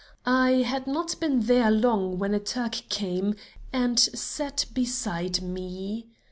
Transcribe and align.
I 0.25 0.63
had 0.63 0.87
not 0.87 1.19
been 1.19 1.41
there 1.41 1.69
long 1.69 2.17
when 2.17 2.33
a 2.33 2.39
Turk 2.39 2.71
came 2.89 3.35
and 3.71 3.99
sat 3.99 4.65
beside 4.73 5.43
me. 5.43 6.07